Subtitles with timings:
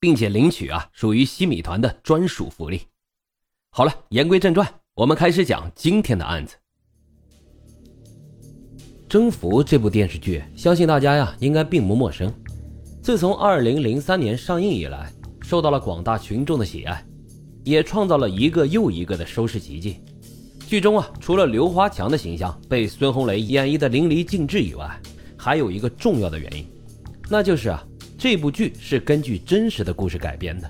[0.00, 2.82] 并且领取啊，属于西米团的专属福利。
[3.70, 6.56] 好了，言归正传，我们开始讲今天的案子。
[9.10, 12.32] 《征服》这部电视剧，相信大家呀应该并不陌生。
[13.02, 17.04] 自从二零零三年上映以来，受到了广大群众的喜爱，
[17.64, 20.00] 也创造了一个又一个的收视奇迹。
[20.66, 25.00] 剧中啊，除了刘华强的形象被孙红雷演绎的淋漓尽致以外，
[25.38, 26.66] 还有一个重要的原因，
[27.28, 27.82] 那就是啊。
[28.18, 30.68] 这部剧是根据真实的故事改编的，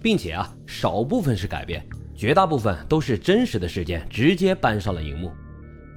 [0.00, 5.32] 并且啊，少部分是改编，绝大部分都是真实的事件直接搬上了荧幕。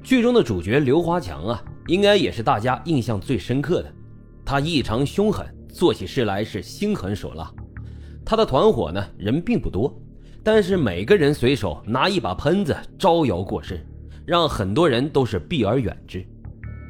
[0.04, 3.94] 剧中的主角刘华强啊，应该也是大家印象最深刻的。
[4.44, 7.54] 他异常凶狠，做起事来是心狠手辣。
[8.26, 9.96] 他的团伙呢，人并不多，
[10.44, 13.86] 但是每个人随手拿一把喷子招摇过市，
[14.26, 16.26] 让很多人都是避而远之。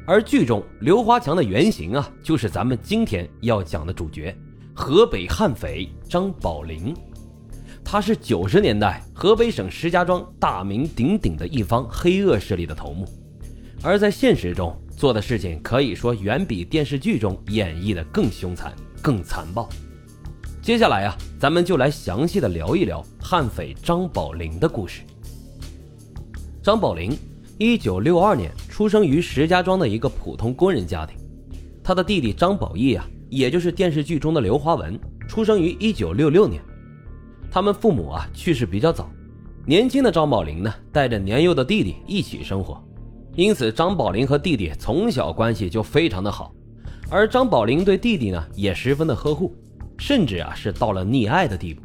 [0.08, 4.34] 而剧中刘华强的原型啊，就是咱们今天要讲的主角——
[4.72, 6.94] 河北悍匪张宝林。
[7.84, 13.06] 他是九十年代河北省石家庄大名鼎鼎的一方黑恶势力的头目，
[13.82, 19.68] 而在现实中做的事情可以说远比电视剧中演绎的更凶残、更残暴。
[20.62, 25.02] 接下来啊，咱们就来详细的聊一聊悍匪张宝林的故事。
[26.62, 27.14] 张宝林。
[27.60, 31.16] 一九六二年出生于石家庄的一个普通工人家庭，
[31.82, 36.62] 他的弟弟张宝义啊，也就是电视剧中的刘华文，出生于一九六六年。
[37.50, 39.10] 他们父母啊去世比较早，
[39.66, 42.80] 年轻的张宝林呢带着年幼的弟弟一起生活，
[43.34, 46.54] 因此张宝林和弟弟从小关系就非常的好，
[47.10, 49.52] 而张宝林对弟弟呢也十分的呵护，
[49.98, 51.82] 甚至啊是到了溺爱的地步。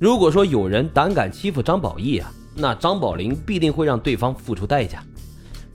[0.00, 5.00] 如果说有人胆敢欺负张宝义啊，那张宝林必定会让对方付出代价。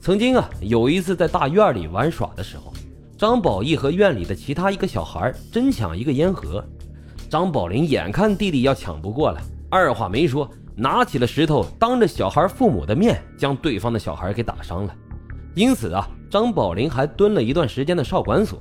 [0.04, 2.74] 曾经啊，有一次在大院里玩耍的时候，
[3.16, 6.62] 张宝义和院里的其他一个小孩争抢一个烟盒，
[7.30, 14.94] 张宝林眼看弟弟要抢不过了，二话没说，拿起了石头，当着小孩父母的面将对方的小孩给打伤了。
[15.54, 18.60] 因此啊，张宝林还蹲了一段时间的少管所。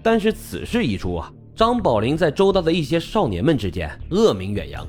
[0.00, 4.86] 但是此事一出啊，张宝林在周遭的一些少年们之间恶名远扬。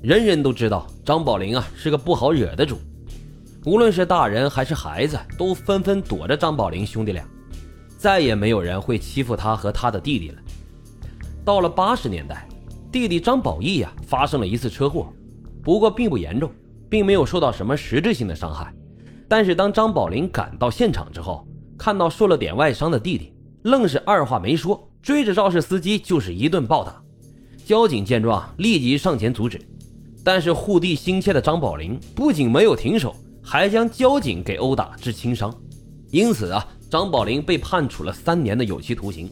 [0.00, 2.78] 人人都知道张宝林啊是个不好惹的主，
[3.66, 7.28] 无论是大人还是孩子，都纷纷躲着张宝林兄弟俩，
[7.98, 10.38] 再也没有人会欺负他和他的弟弟了。
[11.44, 12.48] 到了八十年代，
[12.92, 15.12] 弟弟张宝义呀发生了一次车祸，
[15.64, 16.48] 不过并不严重，
[16.88, 18.72] 并没有受到什么实质性的伤害。
[19.26, 21.44] 但是当张宝林赶到现场之后，
[21.76, 23.34] 看到受了点外伤的弟弟，
[23.64, 27.02] 愣是二话没说，追着肇事司机就是一顿暴打。
[27.64, 29.60] 交警见状，立即上前阻止。
[30.22, 33.14] 但是护弟心切的张宝林不仅没有停手，
[33.48, 35.54] 还将交警给殴打致轻伤，
[36.10, 39.30] 因此啊，张宝林被判处了三年的有期徒刑。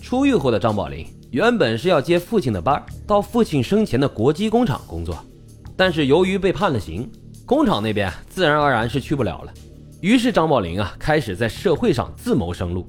[0.00, 5.18] 出狱后的张宝林原本是要接父亲的班，到父亲生前的国机工厂工作，
[5.76, 7.10] 但是由于被判了刑，
[7.44, 9.52] 工厂那边自然而然是去不了了。
[10.00, 12.88] 于是张宝林啊，开始在社会上自谋生路。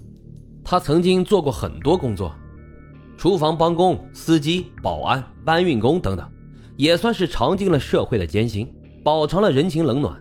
[0.63, 2.31] 他曾经做过很多工作，
[3.17, 6.29] 厨房帮工、司机、保安、搬运工等等。
[6.75, 8.71] 也算是尝尽了社会的艰辛，
[9.03, 10.15] 饱尝了人情冷暖。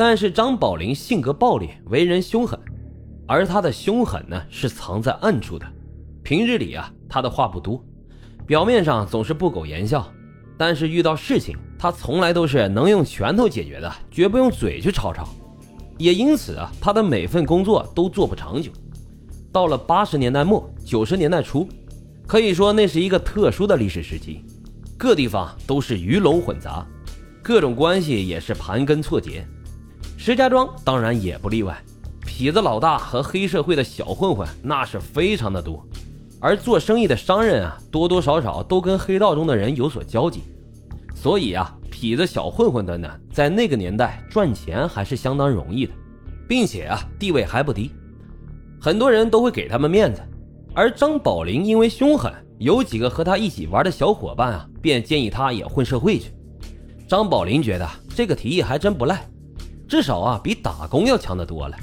[0.00, 2.58] 但是张宝林性格暴烈，为人凶狠，
[3.26, 5.66] 而他的凶狠呢是藏在暗处的。
[6.22, 7.84] 平日里啊，他的话不多，
[8.46, 10.10] 表面上总是不苟言笑，
[10.56, 15.28] 但是遇到事情，他从来都是能用拳头解决的，绝不用嘴去吵吵。
[15.98, 18.72] 也因此啊，他的每份工作都做不长久。
[19.52, 21.68] 到了八十年代末九十年代初，
[22.26, 24.46] 可以说那是一个特殊的历史时期。
[24.96, 26.86] 各地方都是鱼龙混杂，
[27.42, 29.46] 各种关系也是盘根错节。
[30.22, 31.82] 石家庄当然也不例外，
[32.26, 35.82] 痞子老大和黑社会的小混混那是非常的多。
[36.38, 40.42] 而做生意的商人啊，多多少少都跟黑道中的人有所交集，
[41.14, 45.92] 所以啊，痞子小混混的呢，在那个年代赚钱还是相当容易的，
[46.46, 47.90] 并且啊，地位还不低，
[48.78, 50.20] 很多人都会给他们面子。
[50.74, 52.30] 而张宝林因为凶狠。
[52.58, 56.30] 有几个和他一起玩的小伙伴啊，便建议他也混社会去。
[57.08, 59.26] 张宝林觉得这个提议还真不赖，
[59.90, 61.76] 至少啊比打工要强得多了。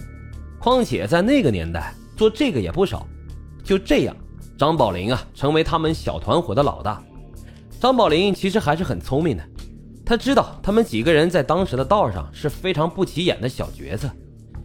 [0.57, 3.05] 况且在那个年代做这个也不少。
[3.65, 4.15] 就这样，
[4.57, 7.03] 张宝林啊成为他们小团伙的老大。
[7.81, 9.43] 张宝林其实还是很聪明的，
[10.05, 14.09] 他知道他们几个人在当时的道上是非常不起眼的小角色，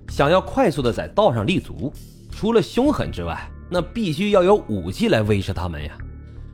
[0.09, 1.93] 想要快速的在道上立足，
[2.31, 5.99] 除了凶狠之外，那必须要有武器来威慑他们呀。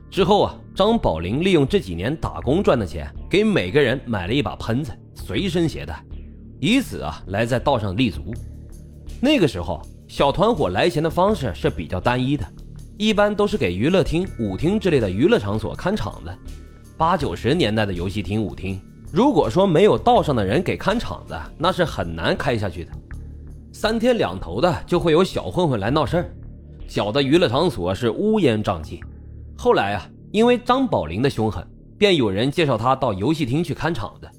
[0.09, 6.03] 之后啊，张宝林利用这几年打工赚的钱，给每个人买了一把喷子，随身携带，
[6.59, 8.33] 以此啊来在道上立足。
[9.21, 12.45] 那个时候，小团伙来钱的方式是比较单一的，
[12.97, 16.31] 一般都是给娱乐厅、舞厅之类的娱乐场所看场子。
[16.97, 18.79] 八九十年代的游戏厅、舞厅，
[19.11, 22.91] 如果说没有道上的人给看场子，那是很难开下去的。
[23.71, 26.29] 三天两头的就会有小混混来闹事儿，
[26.87, 29.01] 搅得娱乐场所是乌烟瘴气。
[29.57, 31.65] 后来啊，因为张宝林的凶狠，
[31.97, 34.29] 便有人介绍他到游戏厅去看场子。